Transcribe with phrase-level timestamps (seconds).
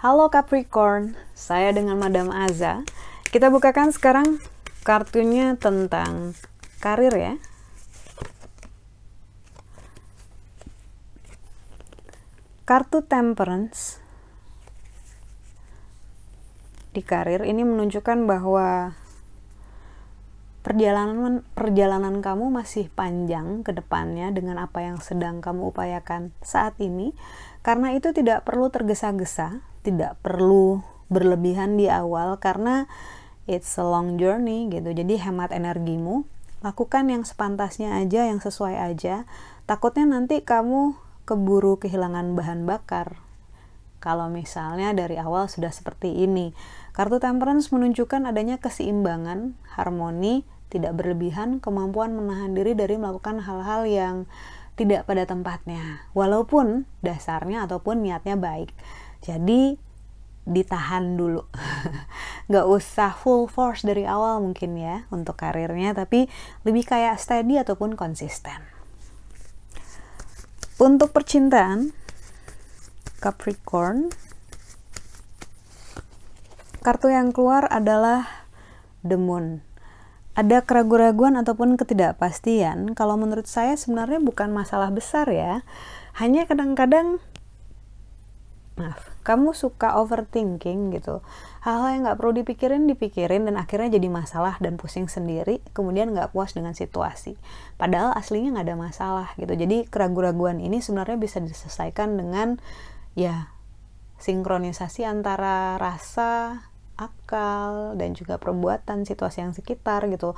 [0.00, 2.80] Halo Capricorn, saya dengan Madam Aza.
[3.28, 4.40] Kita bukakan sekarang
[4.80, 6.32] kartunya tentang
[6.80, 7.34] karir ya.
[12.64, 14.00] Kartu Temperance
[16.96, 18.96] di karir ini menunjukkan bahwa
[20.70, 27.10] perjalanan perjalanan kamu masih panjang ke depannya dengan apa yang sedang kamu upayakan saat ini.
[27.66, 30.78] Karena itu tidak perlu tergesa-gesa, tidak perlu
[31.10, 32.86] berlebihan di awal karena
[33.50, 34.94] it's a long journey gitu.
[34.94, 36.22] Jadi hemat energimu,
[36.62, 39.26] lakukan yang sepantasnya aja, yang sesuai aja.
[39.66, 40.94] Takutnya nanti kamu
[41.26, 43.18] keburu kehilangan bahan bakar.
[43.98, 46.54] Kalau misalnya dari awal sudah seperti ini,
[46.94, 54.16] kartu temperance menunjukkan adanya keseimbangan, harmoni, tidak berlebihan, kemampuan menahan diri dari melakukan hal-hal yang
[54.78, 58.72] tidak pada tempatnya, walaupun dasarnya ataupun niatnya baik.
[59.20, 59.76] Jadi
[60.48, 61.44] ditahan dulu,
[62.48, 66.30] nggak usah full force dari awal mungkin ya untuk karirnya, tapi
[66.64, 68.56] lebih kayak steady ataupun konsisten.
[70.80, 71.92] Untuk percintaan,
[73.20, 74.08] Capricorn,
[76.80, 78.48] kartu yang keluar adalah
[79.04, 79.69] The Moon
[80.40, 85.60] ada keraguan-raguan ataupun ketidakpastian, kalau menurut saya sebenarnya bukan masalah besar ya.
[86.16, 87.20] Hanya kadang-kadang
[88.80, 91.20] maaf, kamu suka overthinking gitu.
[91.60, 96.32] Hal-hal yang nggak perlu dipikirin, dipikirin dan akhirnya jadi masalah dan pusing sendiri, kemudian nggak
[96.32, 97.36] puas dengan situasi.
[97.76, 99.52] Padahal aslinya nggak ada masalah gitu.
[99.52, 102.56] Jadi keraguan-raguan ini sebenarnya bisa diselesaikan dengan
[103.12, 103.52] ya
[104.16, 106.64] sinkronisasi antara rasa,
[107.00, 110.36] akal dan juga perbuatan situasi yang sekitar gitu.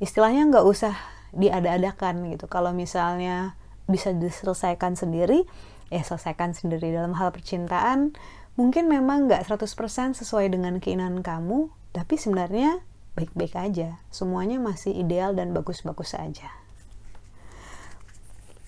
[0.00, 0.96] Istilahnya nggak usah
[1.36, 2.48] diada-adakan gitu.
[2.48, 5.44] Kalau misalnya bisa diselesaikan sendiri
[5.92, 6.88] ya selesaikan sendiri.
[6.88, 8.16] Dalam hal percintaan
[8.56, 12.80] mungkin memang nggak 100% sesuai dengan keinginan kamu tapi sebenarnya
[13.12, 14.00] baik-baik aja.
[14.08, 16.48] Semuanya masih ideal dan bagus-bagus saja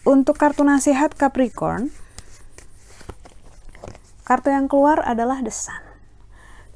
[0.05, 1.93] untuk kartu nasihat Capricorn
[4.25, 5.90] kartu yang keluar adalah The Sun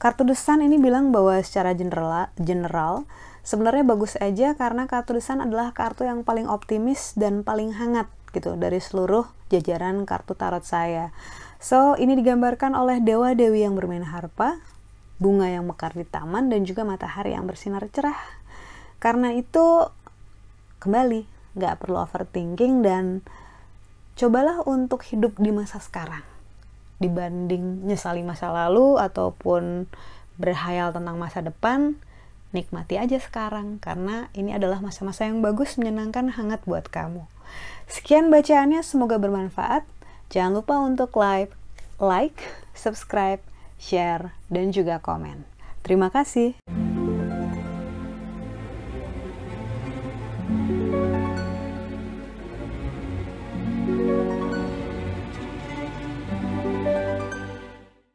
[0.05, 3.09] Kartu desan ini bilang bahwa secara general, general
[3.41, 8.05] sebenarnya bagus aja karena kartu desan adalah kartu yang paling optimis dan paling hangat
[8.37, 11.09] gitu dari seluruh jajaran kartu tarot saya.
[11.57, 14.61] So, ini digambarkan oleh dewa-dewi yang bermain harpa,
[15.17, 18.21] bunga yang mekar di taman, dan juga matahari yang bersinar cerah.
[19.01, 19.89] Karena itu,
[20.85, 21.25] kembali,
[21.57, 23.25] nggak perlu overthinking dan
[24.21, 26.34] cobalah untuk hidup di masa sekarang
[27.03, 29.91] dibanding nyesali masa lalu ataupun
[30.38, 31.99] berhayal tentang masa depan
[32.55, 37.27] nikmati aja sekarang karena ini adalah masa-masa yang bagus menyenangkan hangat buat kamu.
[37.91, 39.82] Sekian bacaannya semoga bermanfaat.
[40.31, 41.50] Jangan lupa untuk like
[41.99, 42.38] like
[42.72, 43.43] subscribe
[43.76, 45.43] share dan juga komen.
[45.82, 46.84] Terima kasih